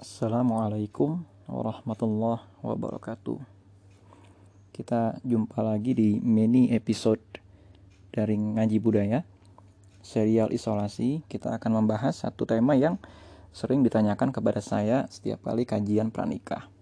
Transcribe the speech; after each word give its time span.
Assalamualaikum 0.00 1.28
warahmatullahi 1.44 2.40
wabarakatuh. 2.64 3.36
Kita 4.72 5.20
jumpa 5.20 5.60
lagi 5.60 5.92
di 5.92 6.16
mini 6.24 6.72
episode 6.72 7.20
dari 8.08 8.32
Ngaji 8.40 8.80
Budaya, 8.80 9.20
serial 10.00 10.56
isolasi. 10.56 11.20
Kita 11.28 11.52
akan 11.52 11.84
membahas 11.84 12.24
satu 12.24 12.48
tema 12.48 12.72
yang 12.80 12.96
sering 13.52 13.84
ditanyakan 13.84 14.32
kepada 14.32 14.64
saya 14.64 15.04
setiap 15.12 15.44
kali 15.44 15.68
kajian 15.68 16.08
pranikah. 16.08 16.72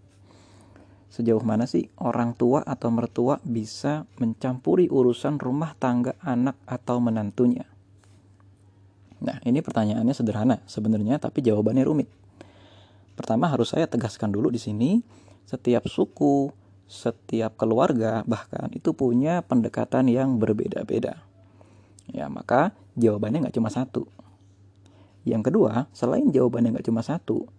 Sejauh 1.11 1.43
mana 1.43 1.67
sih 1.67 1.91
orang 1.99 2.39
tua 2.39 2.63
atau 2.63 2.95
mertua 2.95 3.43
bisa 3.43 4.07
mencampuri 4.23 4.87
urusan 4.87 5.43
rumah 5.43 5.75
tangga 5.75 6.15
anak 6.23 6.55
atau 6.71 7.03
menantunya? 7.03 7.67
Nah, 9.19 9.43
ini 9.43 9.59
pertanyaannya 9.59 10.15
sederhana 10.15 10.63
sebenarnya, 10.71 11.19
tapi 11.19 11.43
jawabannya 11.43 11.83
rumit. 11.83 12.28
Pertama 13.19 13.51
harus 13.51 13.75
saya 13.75 13.91
tegaskan 13.91 14.31
dulu 14.31 14.55
di 14.55 14.63
sini, 14.63 15.03
setiap 15.43 15.91
suku, 15.91 16.55
setiap 16.87 17.59
keluarga 17.59 18.23
bahkan 18.31 18.71
itu 18.71 18.95
punya 18.95 19.43
pendekatan 19.43 20.07
yang 20.07 20.39
berbeda-beda. 20.39 21.27
Ya, 22.15 22.31
maka 22.31 22.79
jawabannya 22.95 23.43
nggak 23.43 23.57
cuma 23.59 23.75
satu. 23.75 24.07
Yang 25.27 25.51
kedua, 25.51 25.91
selain 25.91 26.31
jawabannya 26.31 26.79
nggak 26.79 26.87
cuma 26.87 27.03
satu, 27.03 27.51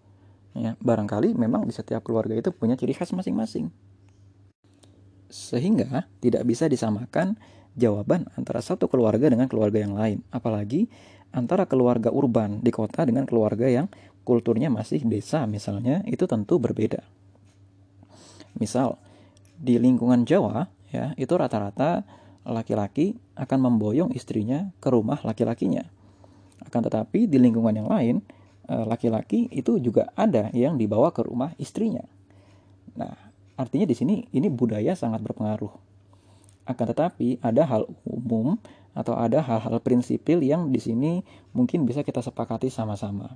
ya, 0.55 0.80
barangkali 0.80 1.35
memang 1.35 1.68
di 1.68 1.76
setiap 1.76 2.07
keluarga 2.07 2.40
itu 2.40 2.55
punya 2.55 2.80
ciri 2.80 2.96
khas 2.96 3.12
masing-masing. 3.12 3.68
Sehingga 5.27 6.10
tidak 6.23 6.48
bisa 6.48 6.66
disamakan 6.66 7.35
jawaban 7.77 8.26
antara 8.34 8.63
satu 8.63 8.90
keluarga 8.90 9.30
dengan 9.30 9.46
keluarga 9.46 9.84
yang 9.84 9.94
lain. 9.94 10.26
Apalagi 10.34 10.90
antara 11.30 11.70
keluarga 11.70 12.10
urban 12.10 12.66
di 12.66 12.73
kota 12.73 13.05
dengan 13.05 13.30
keluarga 13.30 13.70
yang 13.70 13.85
kulturnya 14.30 14.70
masih 14.70 15.02
desa 15.10 15.50
misalnya, 15.50 16.06
itu 16.06 16.30
tentu 16.30 16.62
berbeda. 16.62 17.02
Misal, 18.62 19.02
di 19.58 19.82
lingkungan 19.82 20.21
Jawa, 20.30 20.70
ya, 20.94 21.18
itu 21.18 21.34
rata-rata 21.34 22.05
laki-laki 22.46 23.18
akan 23.34 23.60
memboyong 23.66 24.13
istrinya 24.13 24.70
ke 24.77 24.94
rumah 24.94 25.18
laki-lakinya. 25.26 25.82
Akan 26.62 26.86
tetapi 26.86 27.26
di 27.26 27.41
lingkungan 27.41 27.74
yang 27.74 27.90
lain, 27.90 28.21
eh, 28.70 28.86
laki-laki 28.86 29.49
itu 29.49 29.82
juga 29.82 30.13
ada 30.13 30.54
yang 30.54 30.77
dibawa 30.77 31.10
ke 31.10 31.26
rumah 31.26 31.58
istrinya. 31.58 32.05
Nah, 32.93 33.18
artinya 33.58 33.90
di 33.90 33.96
sini 33.98 34.16
ini 34.30 34.46
budaya 34.54 34.93
sangat 34.93 35.26
berpengaruh. 35.26 35.74
Akan 36.70 36.86
tetapi 36.86 37.41
ada 37.41 37.66
hal 37.66 37.90
umum 38.05 38.62
atau 38.93 39.18
ada 39.18 39.41
hal-hal 39.41 39.82
prinsipil 39.82 40.43
yang 40.46 40.70
di 40.70 40.77
sini 40.77 41.26
mungkin 41.55 41.90
bisa 41.90 42.05
kita 42.05 42.21
sepakati 42.21 42.70
sama-sama. 42.70 43.34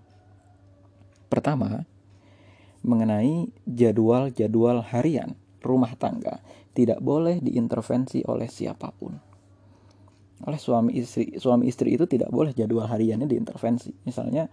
Pertama, 1.33 1.81
mengenai 2.85 3.49
jadwal-jadwal 3.65 4.85
harian 4.85 5.33
rumah 5.65 5.97
tangga 5.97 6.45
tidak 6.77 7.01
boleh 7.01 7.41
diintervensi 7.41 8.21
oleh 8.29 8.45
siapa 8.45 8.93
pun. 8.93 9.17
Oleh 10.45 10.61
suami 10.61 10.93
istri, 10.93 11.33
suami 11.41 11.65
istri 11.65 11.97
itu 11.97 12.05
tidak 12.05 12.29
boleh 12.29 12.53
jadwal 12.53 12.85
hariannya 12.85 13.25
diintervensi. 13.25 13.97
Misalnya 14.05 14.45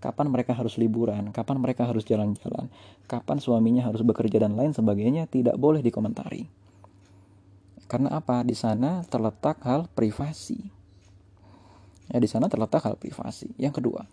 kapan 0.00 0.32
mereka 0.32 0.56
harus 0.56 0.80
liburan, 0.80 1.28
kapan 1.28 1.60
mereka 1.60 1.84
harus 1.84 2.08
jalan-jalan, 2.08 2.72
kapan 3.04 3.36
suaminya 3.36 3.84
harus 3.84 4.00
bekerja 4.00 4.48
dan 4.48 4.56
lain 4.56 4.72
sebagainya 4.72 5.28
tidak 5.28 5.60
boleh 5.60 5.84
dikomentari. 5.84 6.48
Karena 7.84 8.16
apa? 8.16 8.40
Di 8.48 8.56
sana 8.56 9.04
terletak 9.04 9.60
hal 9.60 9.92
privasi. 9.92 10.72
Ya, 12.08 12.16
di 12.16 12.28
sana 12.32 12.48
terletak 12.48 12.80
hal 12.88 12.96
privasi. 12.96 13.52
Yang 13.60 13.84
kedua, 13.84 14.08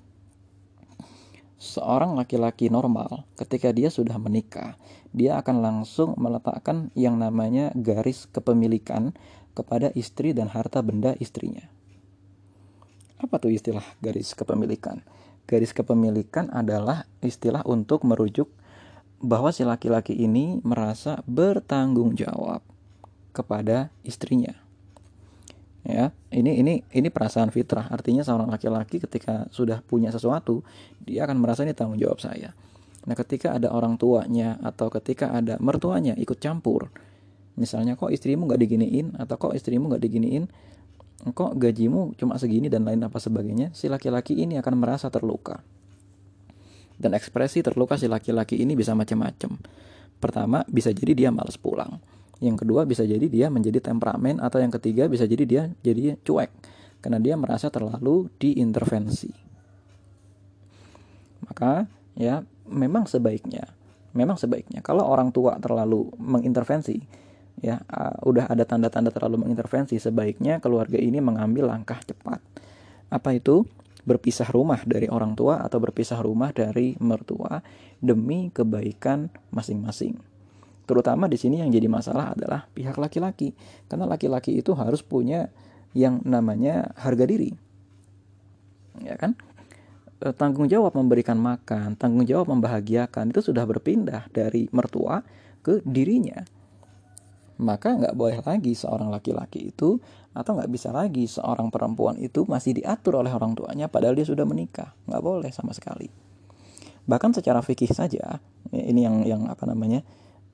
seorang 1.62 2.18
laki-laki 2.18 2.74
normal 2.74 3.30
ketika 3.38 3.70
dia 3.70 3.94
sudah 3.94 4.18
menikah, 4.18 4.82
dia 5.14 5.38
akan 5.38 5.62
langsung 5.62 6.18
meletakkan 6.18 6.90
yang 6.98 7.22
namanya 7.22 7.70
garis 7.78 8.26
kepemilikan 8.34 9.14
kepada 9.54 9.94
istri 9.94 10.34
dan 10.34 10.50
harta 10.50 10.82
benda 10.82 11.14
istrinya. 11.22 11.70
Apa 13.22 13.38
tuh 13.38 13.54
istilah 13.54 13.86
garis 14.02 14.34
kepemilikan? 14.34 15.06
Garis 15.46 15.70
kepemilikan 15.78 16.50
adalah 16.50 17.06
istilah 17.22 17.62
untuk 17.70 18.02
merujuk 18.10 18.50
bahwa 19.22 19.54
si 19.54 19.62
laki-laki 19.62 20.18
ini 20.18 20.58
merasa 20.66 21.22
bertanggung 21.30 22.18
jawab 22.18 22.66
kepada 23.38 23.94
istrinya 24.02 24.61
ya 25.82 26.14
ini 26.30 26.62
ini 26.62 26.74
ini 26.94 27.08
perasaan 27.10 27.50
fitrah. 27.50 27.90
Artinya 27.90 28.22
seorang 28.22 28.50
laki-laki 28.50 29.02
ketika 29.02 29.50
sudah 29.50 29.82
punya 29.82 30.14
sesuatu 30.14 30.62
dia 31.02 31.26
akan 31.26 31.42
merasa 31.42 31.66
ini 31.66 31.74
tanggung 31.74 31.98
jawab 31.98 32.22
saya. 32.22 32.54
Nah 33.06 33.16
ketika 33.18 33.58
ada 33.58 33.74
orang 33.74 33.98
tuanya 33.98 34.62
atau 34.62 34.94
ketika 34.94 35.34
ada 35.34 35.58
mertuanya 35.58 36.14
ikut 36.18 36.38
campur 36.38 36.94
misalnya 37.60 38.00
kok 38.00 38.14
istrimu 38.14 38.48
nggak 38.48 38.62
diginiin 38.64 39.08
atau 39.20 39.36
kok 39.36 39.54
istrimu 39.54 39.92
nggak 39.92 40.04
diginiin 40.08 40.48
kok 41.36 41.52
gajimu 41.60 42.16
cuma 42.18 42.40
segini 42.40 42.72
dan 42.72 42.88
lain 42.88 43.04
apa 43.04 43.20
sebagainya 43.20 43.76
si 43.76 43.92
laki-laki 43.92 44.38
ini 44.38 44.58
akan 44.58 44.74
merasa 44.78 45.10
terluka. 45.10 45.62
Dan 47.02 47.18
ekspresi 47.18 47.66
terluka 47.66 47.98
si 47.98 48.06
laki-laki 48.06 48.62
ini 48.62 48.78
bisa 48.78 48.94
macam-macam. 48.94 49.58
Pertama 50.22 50.62
bisa 50.70 50.94
jadi 50.94 51.18
dia 51.18 51.30
malas 51.34 51.58
pulang 51.58 51.98
yang 52.42 52.58
kedua 52.58 52.90
bisa 52.90 53.06
jadi 53.06 53.22
dia 53.30 53.48
menjadi 53.54 53.78
temperamen 53.80 54.42
atau 54.42 54.58
yang 54.58 54.74
ketiga 54.74 55.06
bisa 55.06 55.30
jadi 55.30 55.44
dia 55.46 55.64
jadi 55.86 56.18
cuek 56.26 56.50
karena 57.02 57.22
dia 57.22 57.38
merasa 57.38 57.70
terlalu 57.70 58.30
diintervensi. 58.42 59.30
Maka 61.46 61.86
ya 62.18 62.42
memang 62.66 63.06
sebaiknya 63.06 63.66
memang 64.12 64.36
sebaiknya 64.36 64.84
kalau 64.84 65.08
orang 65.08 65.32
tua 65.32 65.56
terlalu 65.62 66.12
mengintervensi 66.20 67.00
ya 67.62 67.80
uh, 67.80 68.18
udah 68.28 68.50
ada 68.52 68.66
tanda-tanda 68.68 69.14
terlalu 69.14 69.48
mengintervensi 69.48 69.96
sebaiknya 70.02 70.58
keluarga 70.60 70.98
ini 70.98 71.22
mengambil 71.22 71.70
langkah 71.70 72.02
cepat. 72.02 72.42
Apa 73.14 73.38
itu? 73.38 73.64
berpisah 74.02 74.50
rumah 74.50 74.82
dari 74.82 75.06
orang 75.14 75.38
tua 75.38 75.62
atau 75.62 75.78
berpisah 75.78 76.18
rumah 76.26 76.50
dari 76.50 76.98
mertua 76.98 77.62
demi 78.02 78.50
kebaikan 78.50 79.30
masing-masing. 79.54 80.31
Terutama 80.86 81.30
di 81.30 81.38
sini 81.38 81.62
yang 81.62 81.70
jadi 81.70 81.88
masalah 81.88 82.34
adalah 82.34 82.68
pihak 82.74 82.98
laki-laki. 82.98 83.54
Karena 83.88 84.10
laki-laki 84.10 84.58
itu 84.58 84.74
harus 84.74 85.06
punya 85.06 85.48
yang 85.92 86.24
namanya 86.24 86.92
harga 87.00 87.26
diri. 87.28 87.52
Ya 89.04 89.16
kan? 89.16 89.36
E, 90.20 90.32
tanggung 90.36 90.68
jawab 90.68 90.96
memberikan 90.96 91.40
makan, 91.40 91.96
tanggung 91.96 92.28
jawab 92.28 92.52
membahagiakan 92.52 93.32
itu 93.32 93.42
sudah 93.42 93.64
berpindah 93.68 94.28
dari 94.32 94.68
mertua 94.72 95.24
ke 95.62 95.80
dirinya. 95.86 96.44
Maka 97.62 97.94
nggak 97.94 98.18
boleh 98.18 98.42
lagi 98.42 98.74
seorang 98.74 99.14
laki-laki 99.14 99.70
itu 99.70 100.02
atau 100.34 100.58
nggak 100.58 100.72
bisa 100.72 100.90
lagi 100.90 101.30
seorang 101.30 101.70
perempuan 101.70 102.18
itu 102.18 102.42
masih 102.50 102.82
diatur 102.82 103.22
oleh 103.22 103.30
orang 103.30 103.54
tuanya 103.54 103.86
padahal 103.86 104.18
dia 104.18 104.26
sudah 104.26 104.48
menikah. 104.50 104.98
Nggak 105.06 105.22
boleh 105.22 105.52
sama 105.54 105.70
sekali. 105.76 106.10
Bahkan 107.06 107.38
secara 107.38 107.62
fikih 107.62 107.90
saja, 107.94 108.42
ini 108.74 109.06
yang 109.06 109.26
yang 109.26 109.42
apa 109.50 109.66
namanya 109.66 110.06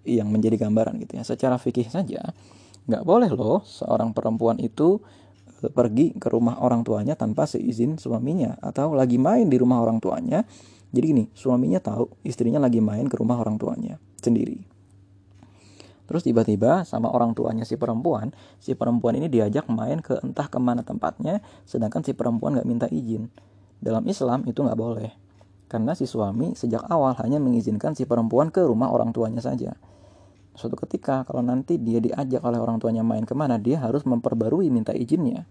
yang 0.07 0.31
menjadi 0.31 0.55
gambaran 0.55 0.95
gitu 1.03 1.19
ya. 1.19 1.23
Secara 1.27 1.59
fikih 1.59 1.91
saja 1.91 2.31
nggak 2.87 3.03
boleh 3.03 3.29
loh 3.35 3.67
seorang 3.67 4.15
perempuan 4.15 4.55
itu 4.63 5.03
e, 5.59 5.67
pergi 5.67 6.15
ke 6.15 6.31
rumah 6.31 6.63
orang 6.63 6.87
tuanya 6.87 7.19
tanpa 7.19 7.43
seizin 7.43 7.99
suaminya 7.99 8.55
atau 8.63 8.95
lagi 8.95 9.19
main 9.19 9.51
di 9.51 9.59
rumah 9.59 9.83
orang 9.83 9.99
tuanya. 9.99 10.47
Jadi 10.87 11.03
gini, 11.03 11.25
suaminya 11.35 11.83
tahu 11.83 12.07
istrinya 12.23 12.63
lagi 12.63 12.79
main 12.79 13.11
ke 13.11 13.19
rumah 13.19 13.35
orang 13.43 13.59
tuanya 13.59 13.99
sendiri. 14.23 14.63
Terus 16.07 16.23
tiba-tiba 16.23 16.87
sama 16.87 17.11
orang 17.11 17.35
tuanya 17.35 17.67
si 17.67 17.75
perempuan, 17.75 18.31
si 18.63 18.71
perempuan 18.71 19.19
ini 19.19 19.27
diajak 19.27 19.67
main 19.67 19.99
ke 19.99 20.23
entah 20.23 20.47
ke 20.47 20.55
mana 20.55 20.87
tempatnya, 20.87 21.43
sedangkan 21.67 22.07
si 22.07 22.15
perempuan 22.15 22.55
nggak 22.55 22.67
minta 22.67 22.87
izin. 22.87 23.27
Dalam 23.83 24.07
Islam 24.07 24.47
itu 24.47 24.63
nggak 24.63 24.79
boleh. 24.79 25.11
Karena 25.67 25.91
si 25.91 26.07
suami 26.07 26.55
sejak 26.55 26.87
awal 26.87 27.19
hanya 27.19 27.43
mengizinkan 27.43 27.91
si 27.91 28.07
perempuan 28.07 28.47
ke 28.47 28.63
rumah 28.63 28.87
orang 28.87 29.11
tuanya 29.11 29.43
saja 29.43 29.75
suatu 30.57 30.73
ketika 30.73 31.21
kalau 31.23 31.45
nanti 31.45 31.77
dia 31.77 32.01
diajak 32.01 32.41
oleh 32.41 32.57
orang 32.57 32.81
tuanya 32.81 33.05
main 33.05 33.23
ke 33.23 33.37
mana 33.37 33.61
dia 33.61 33.77
harus 33.77 34.03
memperbarui 34.03 34.73
minta 34.73 34.91
izinnya. 34.91 35.45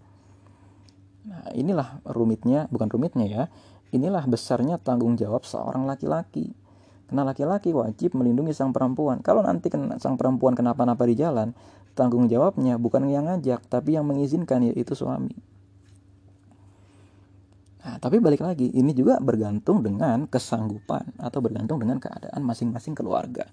Nah 1.31 1.47
inilah 1.55 2.03
rumitnya 2.03 2.67
bukan 2.75 2.91
rumitnya 2.91 3.27
ya. 3.27 3.43
Inilah 3.95 4.27
besarnya 4.27 4.83
tanggung 4.83 5.15
jawab 5.15 5.47
seorang 5.47 5.87
laki-laki. 5.87 6.51
Karena 7.07 7.23
laki-laki 7.23 7.71
wajib 7.71 8.19
melindungi 8.19 8.51
sang 8.51 8.75
perempuan. 8.75 9.23
Kalau 9.23 9.47
nanti 9.47 9.71
sang 10.03 10.19
perempuan 10.19 10.59
kenapa-napa 10.59 11.07
di 11.07 11.15
jalan 11.15 11.55
tanggung 11.97 12.29
jawabnya 12.29 12.77
bukan 12.77 13.09
yang 13.09 13.31
ngajak 13.31 13.65
tapi 13.73 13.97
yang 13.97 14.05
mengizinkan 14.05 14.61
yaitu 14.69 14.93
suami 14.93 15.56
Nah, 17.87 18.03
tapi 18.03 18.19
balik 18.19 18.43
lagi, 18.43 18.67
ini 18.75 18.91
juga 18.91 19.23
bergantung 19.23 19.79
dengan 19.79 20.27
kesanggupan 20.27 21.23
atau 21.23 21.39
bergantung 21.39 21.79
dengan 21.79 22.03
keadaan 22.03 22.43
masing-masing 22.43 22.99
keluarga. 22.99 23.47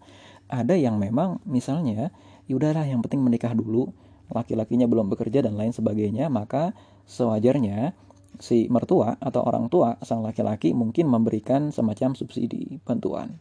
Ada 0.49 0.73
yang 0.73 0.97
memang 0.97 1.37
misalnya 1.45 2.09
ya 2.49 2.57
udahlah 2.57 2.81
yang 2.81 3.05
penting 3.05 3.21
menikah 3.21 3.53
dulu 3.53 3.93
laki-lakinya 4.33 4.89
belum 4.89 5.13
bekerja 5.13 5.45
dan 5.45 5.53
lain 5.53 5.69
sebagainya 5.69 6.33
maka 6.33 6.73
sewajarnya 7.05 7.93
si 8.41 8.65
mertua 8.73 9.21
atau 9.21 9.45
orang 9.45 9.69
tua 9.69 10.01
sang 10.01 10.25
laki-laki 10.25 10.73
mungkin 10.73 11.05
memberikan 11.05 11.69
semacam 11.69 12.17
subsidi 12.17 12.81
bantuan. 12.81 13.37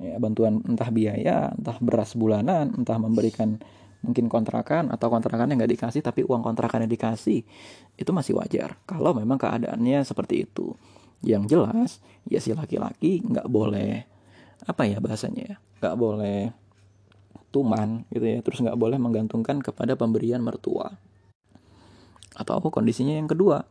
Ya 0.00 0.16
bantuan 0.16 0.64
entah 0.64 0.88
biaya 0.88 1.52
entah 1.52 1.76
beras 1.84 2.16
bulanan 2.16 2.72
entah 2.80 2.96
memberikan 2.96 3.60
mungkin 4.06 4.30
kontrakan 4.30 4.94
atau 4.94 5.10
kontrakannya 5.10 5.58
nggak 5.58 5.72
dikasih 5.74 6.00
tapi 6.00 6.22
uang 6.22 6.46
kontrakannya 6.46 6.86
dikasih 6.86 7.42
itu 7.98 8.10
masih 8.14 8.38
wajar. 8.38 8.78
Kalau 8.86 9.10
memang 9.12 9.36
keadaannya 9.36 10.06
seperti 10.06 10.46
itu. 10.46 10.78
Yang 11.26 11.58
jelas 11.58 11.90
ya 12.30 12.38
si 12.38 12.54
laki-laki 12.54 13.26
nggak 13.26 13.50
boleh 13.50 14.06
apa 14.66 14.82
ya 14.86 15.02
bahasanya 15.02 15.42
ya 15.42 15.56
nggak 15.82 15.96
boleh 15.98 16.54
tuman 17.50 18.06
gitu 18.14 18.24
ya. 18.24 18.38
Terus 18.46 18.62
nggak 18.62 18.78
boleh 18.78 18.96
menggantungkan 19.02 19.58
kepada 19.58 19.98
pemberian 19.98 20.40
mertua. 20.40 20.94
Atau 22.38 22.62
kondisinya 22.70 23.18
yang 23.18 23.26
kedua? 23.26 23.66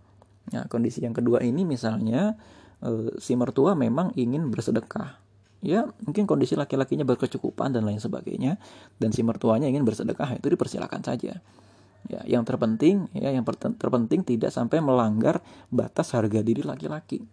Nah 0.51 0.67
kondisi 0.67 1.01
yang 1.01 1.15
kedua 1.15 1.41
ini 1.41 1.65
misalnya 1.65 2.37
e, 2.81 3.17
si 3.17 3.33
mertua 3.33 3.73
memang 3.73 4.13
ingin 4.13 4.49
bersedekah 4.53 5.24
ya 5.63 5.87
mungkin 6.03 6.25
kondisi 6.27 6.53
laki-lakinya 6.57 7.07
berkecukupan 7.07 7.75
dan 7.75 7.87
lain 7.87 7.99
sebagainya 7.99 8.59
dan 8.99 9.09
si 9.15 9.21
mertuanya 9.23 9.69
ingin 9.69 9.87
bersedekah 9.87 10.39
itu 10.39 10.47
dipersilakan 10.51 11.01
saja. 11.03 11.39
Ya 12.05 12.21
yang 12.27 12.45
terpenting 12.45 13.09
ya 13.17 13.33
yang 13.33 13.43
terpenting 13.77 14.21
tidak 14.21 14.53
sampai 14.53 14.81
melanggar 14.83 15.41
batas 15.73 16.13
harga 16.13 16.41
diri 16.45 16.61
laki-laki. 16.61 17.25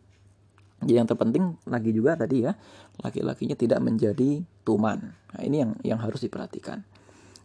Yang 0.82 1.14
terpenting 1.14 1.60
lagi 1.68 1.90
juga 1.94 2.18
tadi 2.18 2.42
ya 2.42 2.56
laki-lakinya 3.04 3.54
tidak 3.54 3.78
menjadi 3.84 4.42
tuman. 4.66 5.12
Nah 5.12 5.42
ini 5.44 5.62
yang 5.62 5.72
yang 5.84 5.98
harus 6.00 6.24
diperhatikan. 6.24 6.82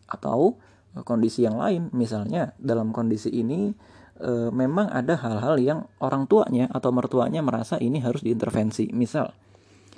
Atau 0.07 0.57
eh, 0.95 1.03
kondisi 1.03 1.43
yang 1.43 1.59
lain 1.59 1.91
misalnya 1.91 2.55
dalam 2.57 2.95
kondisi 2.95 3.27
ini 3.27 3.75
e, 4.17 4.49
memang 4.49 4.89
ada 4.89 5.17
hal-hal 5.17 5.55
yang 5.61 5.79
orang 6.01 6.25
tuanya 6.25 6.65
atau 6.73 6.89
mertuanya 6.89 7.45
merasa 7.45 7.77
ini 7.77 8.01
harus 8.01 8.25
diintervensi. 8.25 8.89
Misal 8.93 9.33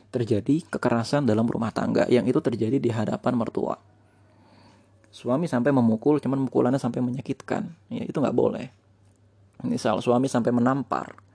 terjadi 0.10 0.66
kekerasan 0.68 1.26
dalam 1.26 1.46
rumah 1.46 1.70
tangga 1.74 2.10
yang 2.10 2.26
itu 2.26 2.42
terjadi 2.42 2.78
di 2.82 2.90
hadapan 2.90 3.34
mertua 3.38 3.78
suami 5.10 5.50
sampai 5.50 5.74
memukul 5.74 6.22
cuman 6.22 6.50
mukulannya 6.50 6.82
sampai 6.82 7.02
menyakitkan 7.02 7.70
ya 7.90 8.04
itu 8.06 8.18
nggak 8.18 8.38
boleh 8.38 8.68
misal 9.66 10.00
suami 10.00 10.30
sampai 10.30 10.54
menampar 10.54 11.30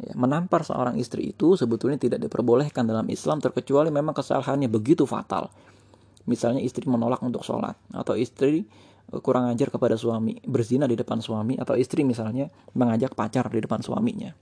Ya, 0.00 0.16
menampar 0.16 0.64
seorang 0.64 0.96
istri 0.96 1.36
itu 1.36 1.60
sebetulnya 1.60 2.00
tidak 2.00 2.24
diperbolehkan 2.24 2.88
dalam 2.88 3.04
Islam 3.12 3.36
terkecuali 3.36 3.92
memang 3.92 4.16
kesalahannya 4.16 4.70
begitu 4.72 5.04
fatal. 5.04 5.52
Misalnya 6.24 6.64
istri 6.64 6.88
menolak 6.88 7.20
untuk 7.20 7.44
sholat 7.44 7.76
atau 7.92 8.16
istri 8.16 8.64
e, 9.10 9.14
kurang 9.20 9.52
ajar 9.52 9.68
kepada 9.68 10.00
suami, 10.00 10.40
berzina 10.46 10.88
di 10.88 10.96
depan 10.96 11.20
suami 11.20 11.60
atau 11.60 11.76
istri 11.76 12.00
misalnya 12.06 12.48
mengajak 12.72 13.12
pacar 13.12 13.52
di 13.52 13.60
depan 13.60 13.84
suaminya. 13.84 14.32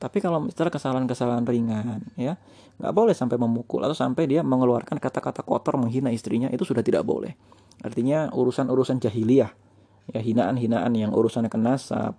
Tapi 0.00 0.16
kalau 0.24 0.48
misalnya 0.48 0.72
kesalahan-kesalahan 0.72 1.44
ringan, 1.44 2.00
ya 2.16 2.40
nggak 2.80 2.94
boleh 2.96 3.12
sampai 3.12 3.36
memukul 3.36 3.84
atau 3.84 3.92
sampai 3.92 4.24
dia 4.24 4.40
mengeluarkan 4.40 4.96
kata-kata 4.96 5.44
kotor 5.44 5.76
menghina 5.76 6.08
istrinya 6.08 6.48
itu 6.48 6.64
sudah 6.64 6.80
tidak 6.80 7.04
boleh. 7.04 7.36
Artinya 7.84 8.32
urusan-urusan 8.32 8.96
jahiliyah, 8.96 9.52
ya 10.16 10.20
hinaan-hinaan 10.24 10.96
yang 10.96 11.12
urusannya 11.12 11.52
ke 11.52 11.60
nasab, 11.60 12.16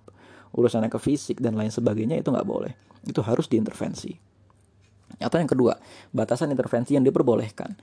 urusannya 0.54 0.94
ke 0.94 1.01
fisik 1.01 1.42
dan 1.42 1.57
lain 1.57 1.74
sebagainya 1.74 2.22
itu 2.22 2.30
nggak 2.30 2.45
boleh. 2.45 2.78
Itu 3.01 3.25
harus 3.25 3.50
diintervensi. 3.50 4.13
Atau 5.18 5.42
yang 5.42 5.50
kedua 5.50 5.74
batasan 6.13 6.54
intervensi 6.54 6.94
yang 6.94 7.04
diperbolehkan. 7.04 7.74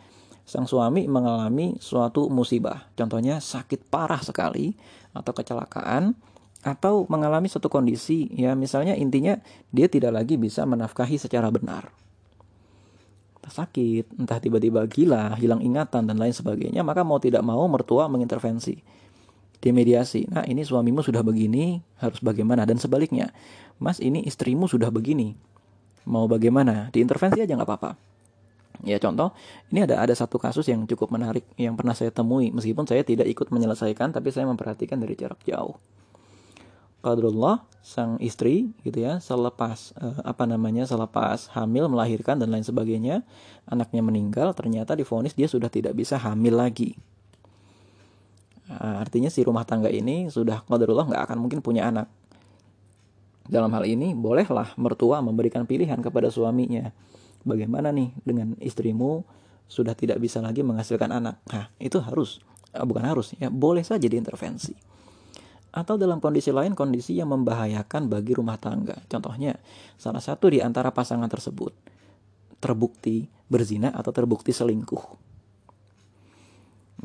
Sang 0.49 0.65
suami 0.65 1.05
mengalami 1.05 1.77
suatu 1.77 2.33
musibah. 2.33 2.89
Contohnya 2.97 3.37
sakit 3.37 3.91
parah 3.93 4.23
sekali 4.25 4.73
atau 5.13 5.35
kecelakaan 5.35 6.17
atau 6.63 7.07
mengalami 7.07 7.47
suatu 7.47 7.71
kondisi 7.71 8.27
ya 8.35 8.59
misalnya 8.59 8.99
intinya 8.99 9.39
dia 9.71 9.87
tidak 9.87 10.11
lagi 10.11 10.35
bisa 10.35 10.67
menafkahi 10.67 11.15
secara 11.15 11.49
benar 11.55 11.91
entah 13.39 13.55
sakit 13.65 14.19
entah 14.19 14.43
tiba-tiba 14.43 14.83
gila 14.91 15.39
hilang 15.39 15.63
ingatan 15.63 16.11
dan 16.11 16.19
lain 16.19 16.35
sebagainya 16.35 16.83
maka 16.83 17.07
mau 17.07 17.23
tidak 17.23 17.47
mau 17.47 17.63
mertua 17.71 18.11
mengintervensi 18.11 18.99
dimediasi. 19.59 20.31
Nah 20.31 20.47
ini 20.47 20.63
suamimu 20.63 21.03
sudah 21.03 21.23
begini, 21.23 21.83
harus 21.99 22.23
bagaimana? 22.23 22.63
Dan 22.65 22.79
sebaliknya, 22.79 23.35
mas 23.83 23.99
ini 23.99 24.23
istrimu 24.25 24.71
sudah 24.71 24.91
begini, 24.91 25.35
mau 26.07 26.31
bagaimana? 26.31 26.91
Diintervensi 26.95 27.43
aja 27.43 27.53
nggak 27.59 27.69
apa-apa. 27.69 27.93
Ya 28.87 29.03
contoh, 29.03 29.35
ini 29.75 29.83
ada 29.83 29.99
ada 29.99 30.15
satu 30.15 30.39
kasus 30.39 30.71
yang 30.71 30.87
cukup 30.87 31.11
menarik 31.11 31.43
yang 31.59 31.75
pernah 31.75 31.99
saya 31.99 32.15
temui, 32.15 32.55
meskipun 32.55 32.87
saya 32.87 33.03
tidak 33.03 33.27
ikut 33.27 33.51
menyelesaikan, 33.51 34.15
tapi 34.15 34.31
saya 34.31 34.47
memperhatikan 34.47 35.03
dari 35.03 35.19
jarak 35.19 35.43
jauh. 35.43 35.75
Qadrullah 36.99 37.65
sang 37.79 38.19
istri 38.21 38.75
gitu 38.85 39.01
ya 39.01 39.23
selepas 39.23 39.97
uh, 39.97 40.21
apa 40.27 40.45
namanya 40.45 40.85
selepas 40.85 41.49
hamil 41.57 41.89
melahirkan 41.89 42.37
dan 42.37 42.53
lain 42.53 42.67
sebagainya 42.67 43.25
anaknya 43.65 44.03
meninggal 44.05 44.53
ternyata 44.53 44.93
difonis 44.93 45.33
dia 45.33 45.49
sudah 45.49 45.73
tidak 45.73 45.97
bisa 45.97 46.21
hamil 46.21 46.59
lagi 46.59 46.99
Nah, 48.69 49.01
artinya 49.01 49.33
si 49.33 49.41
rumah 49.41 49.65
tangga 49.65 49.89
ini 49.89 50.29
sudah 50.29 50.61
qadarullah 50.69 51.09
nggak 51.09 51.23
akan 51.25 51.39
mungkin 51.41 51.65
punya 51.65 51.89
anak. 51.89 52.07
Dalam 53.49 53.73
hal 53.73 53.89
ini 53.89 54.13
bolehlah 54.13 54.77
mertua 54.77 55.25
memberikan 55.25 55.65
pilihan 55.65 56.05
kepada 56.05 56.29
suaminya. 56.29 56.93
Bagaimana 57.49 57.89
nih 57.89 58.13
dengan 58.29 58.53
istrimu 58.61 59.25
sudah 59.73 59.97
tidak 59.97 60.21
bisa 60.21 60.45
lagi 60.45 60.61
menghasilkan 60.61 61.09
anak. 61.09 61.41
Nah, 61.49 61.73
itu 61.81 61.97
harus 61.97 62.45
eh, 62.77 62.85
bukan 62.85 63.09
harus 63.09 63.33
ya, 63.41 63.49
boleh 63.49 63.81
saja 63.81 64.05
diintervensi. 64.05 64.77
Atau 65.69 66.01
dalam 66.01 66.19
kondisi 66.19 66.49
lain 66.49 66.73
kondisi 66.73 67.17
yang 67.21 67.31
membahayakan 67.31 68.09
bagi 68.09 68.33
rumah 68.33 68.57
tangga. 68.57 68.99
Contohnya, 69.07 69.57
salah 70.01 70.23
satu 70.23 70.49
di 70.49 70.65
antara 70.65 70.91
pasangan 70.91 71.29
tersebut 71.29 71.71
terbukti 72.59 73.29
berzina 73.47 73.95
atau 73.95 74.11
terbukti 74.11 74.51
selingkuh. 74.51 75.05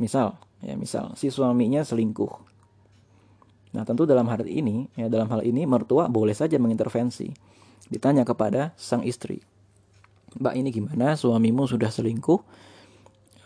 Misal, 0.01 0.33
ya 0.65 0.73
misal 0.73 1.13
si 1.13 1.29
suaminya 1.29 1.85
selingkuh. 1.85 2.33
Nah 3.77 3.83
tentu 3.85 4.09
dalam 4.09 4.25
hal 4.29 4.41
ini 4.45 4.89
ya 4.97 5.09
dalam 5.09 5.29
hal 5.29 5.45
ini 5.45 5.65
mertua 5.69 6.09
boleh 6.09 6.33
saja 6.33 6.57
mengintervensi. 6.57 7.29
Ditanya 7.89 8.25
kepada 8.25 8.73
sang 8.73 9.05
istri 9.05 9.43
mbak 10.37 10.53
ini 10.57 10.69
gimana? 10.73 11.13
Suamimu 11.13 11.69
sudah 11.69 11.89
selingkuh? 11.93 12.39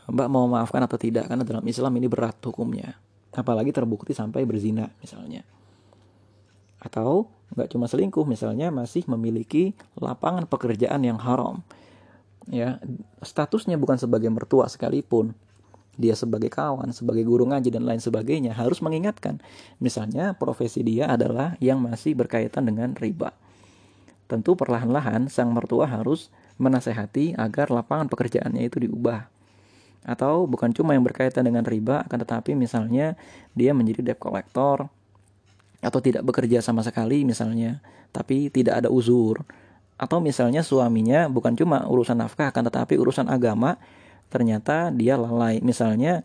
Mbak 0.08 0.28
mau 0.32 0.48
maafkan 0.48 0.80
atau 0.88 0.96
tidak? 0.96 1.28
Karena 1.28 1.44
dalam 1.44 1.64
Islam 1.68 1.92
ini 2.00 2.08
berat 2.08 2.40
hukumnya 2.48 2.96
apalagi 3.38 3.70
terbukti 3.70 4.18
sampai 4.18 4.44
berzina 4.44 4.90
misalnya 5.00 5.46
atau 6.82 7.30
nggak 7.54 7.70
cuma 7.74 7.86
selingkuh 7.86 8.26
misalnya 8.26 8.74
masih 8.74 9.06
memiliki 9.06 9.78
lapangan 9.98 10.50
pekerjaan 10.50 11.06
yang 11.06 11.22
haram 11.22 11.62
ya 12.50 12.82
statusnya 13.22 13.78
bukan 13.78 14.02
sebagai 14.02 14.34
mertua 14.34 14.66
sekalipun 14.66 15.38
dia 15.98 16.14
sebagai 16.14 16.54
kawan, 16.54 16.94
sebagai 16.94 17.26
guru 17.26 17.50
ngaji 17.50 17.74
dan 17.74 17.82
lain 17.82 17.98
sebagainya 17.98 18.54
harus 18.54 18.86
mengingatkan. 18.86 19.42
Misalnya 19.82 20.38
profesi 20.38 20.86
dia 20.86 21.10
adalah 21.10 21.58
yang 21.58 21.82
masih 21.82 22.14
berkaitan 22.14 22.70
dengan 22.70 22.94
riba. 22.94 23.34
Tentu 24.30 24.54
perlahan-lahan 24.54 25.26
sang 25.26 25.50
mertua 25.50 25.90
harus 25.90 26.30
menasehati 26.62 27.34
agar 27.34 27.74
lapangan 27.74 28.14
pekerjaannya 28.14 28.70
itu 28.70 28.78
diubah. 28.78 29.26
Atau 30.08 30.48
bukan 30.48 30.72
cuma 30.72 30.96
yang 30.96 31.04
berkaitan 31.04 31.44
dengan 31.44 31.68
riba, 31.68 32.08
akan 32.08 32.24
tetapi 32.24 32.56
misalnya 32.56 33.20
dia 33.52 33.76
menjadi 33.76 34.16
debt 34.16 34.24
collector 34.24 34.88
atau 35.84 36.00
tidak 36.00 36.24
bekerja 36.24 36.64
sama 36.64 36.80
sekali 36.80 37.28
misalnya, 37.28 37.84
tapi 38.16 38.48
tidak 38.48 38.80
ada 38.82 38.90
uzur. 38.90 39.44
Atau 40.00 40.24
misalnya 40.24 40.64
suaminya 40.64 41.28
bukan 41.28 41.60
cuma 41.60 41.84
urusan 41.84 42.24
nafkah, 42.24 42.56
akan 42.56 42.72
tetapi 42.72 42.96
urusan 42.96 43.28
agama 43.28 43.76
ternyata 44.32 44.96
dia 44.96 45.20
lalai. 45.20 45.60
Misalnya 45.60 46.24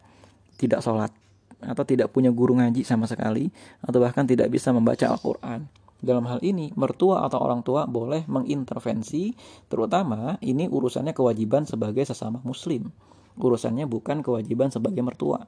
tidak 0.62 0.86
sholat 0.86 1.10
atau 1.58 1.82
tidak 1.82 2.14
punya 2.14 2.30
guru 2.30 2.58
ngaji 2.58 2.86
sama 2.86 3.10
sekali 3.10 3.50
atau 3.82 3.98
bahkan 3.98 4.22
tidak 4.22 4.46
bisa 4.46 4.70
membaca 4.70 5.10
Al-Quran. 5.10 5.66
Dalam 6.02 6.26
hal 6.26 6.38
ini 6.42 6.70
mertua 6.74 7.26
atau 7.26 7.38
orang 7.42 7.62
tua 7.66 7.86
boleh 7.86 8.26
mengintervensi 8.26 9.34
terutama 9.66 10.38
ini 10.42 10.66
urusannya 10.66 11.14
kewajiban 11.14 11.66
sebagai 11.66 12.02
sesama 12.02 12.42
muslim 12.42 12.90
urusannya 13.38 13.88
bukan 13.88 14.20
kewajiban 14.20 14.68
sebagai 14.72 15.00
mertua 15.00 15.44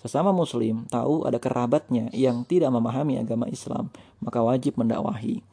sesama 0.00 0.34
muslim 0.34 0.84
tahu 0.90 1.24
ada 1.28 1.38
kerabatnya 1.38 2.10
yang 2.10 2.42
tidak 2.44 2.72
memahami 2.74 3.20
agama 3.20 3.46
Islam 3.48 3.88
maka 4.18 4.42
wajib 4.42 4.76
mendakwahi 4.76 5.44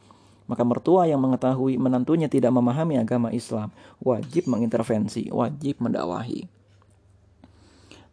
maka 0.49 0.65
mertua 0.65 1.05
yang 1.05 1.21
mengetahui 1.21 1.77
menantunya 1.77 2.25
tidak 2.25 2.49
memahami 2.49 2.97
agama 2.97 3.29
Islam 3.29 3.69
wajib 4.01 4.49
mengintervensi, 4.49 5.29
wajib 5.29 5.77
mendakwahi. 5.77 6.49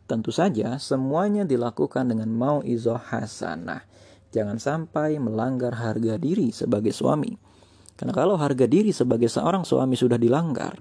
Tentu 0.05 0.31
saja 0.31 0.77
semuanya 0.77 1.49
dilakukan 1.49 2.13
dengan 2.13 2.29
mau 2.29 2.61
izoh 2.61 3.01
hasanah. 3.01 3.89
Jangan 4.37 4.61
sampai 4.61 5.17
melanggar 5.17 5.81
harga 5.81 6.21
diri 6.21 6.53
sebagai 6.53 6.93
suami. 6.93 7.33
Karena 7.97 8.13
kalau 8.13 8.37
harga 8.37 8.69
diri 8.69 8.93
sebagai 8.93 9.33
seorang 9.33 9.65
suami 9.65 9.97
sudah 9.97 10.21
dilanggar, 10.21 10.77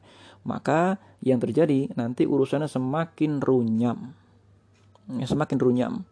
maka 0.45 1.01
yang 1.25 1.41
terjadi 1.41 1.91
nanti 1.97 2.23
urusannya 2.23 2.69
semakin 2.69 3.41
runyam. 3.41 4.13
Ya, 5.17 5.25
semakin 5.25 5.57
runyam. 5.59 6.05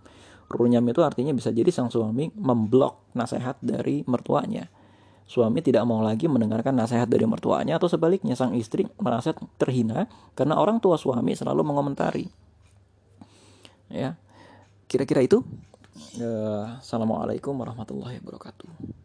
runyam 0.54 0.86
itu 0.86 1.02
artinya 1.02 1.34
bisa 1.34 1.50
jadi 1.50 1.74
sang 1.74 1.90
suami 1.90 2.30
memblok 2.38 3.10
nasihat 3.18 3.58
dari 3.58 4.06
mertuanya 4.06 4.70
suami 5.24 5.64
tidak 5.64 5.88
mau 5.88 6.04
lagi 6.04 6.28
mendengarkan 6.28 6.76
nasihat 6.76 7.08
dari 7.08 7.24
mertuanya 7.24 7.80
atau 7.80 7.88
sebaliknya 7.88 8.36
sang 8.36 8.54
istri 8.54 8.86
merasa 9.00 9.32
terhina 9.56 10.06
karena 10.36 10.60
orang 10.60 10.84
tua 10.84 11.00
suami 11.00 11.32
selalu 11.34 11.64
mengomentari 11.64 12.28
ya 13.88 14.20
kira-kira 14.88 15.24
itu 15.24 15.42
Assalamualaikum 16.78 17.56
warahmatullahi 17.56 18.20
wabarakatuh 18.20 19.03